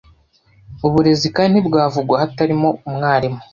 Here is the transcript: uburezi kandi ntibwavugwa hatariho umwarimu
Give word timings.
uburezi 0.87 1.27
kandi 1.35 1.53
ntibwavugwa 1.57 2.19
hatariho 2.21 2.67
umwarimu 2.89 3.39